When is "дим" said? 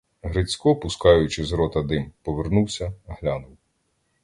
1.81-2.11